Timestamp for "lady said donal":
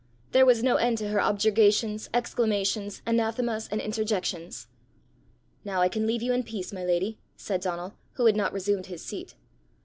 6.83-7.93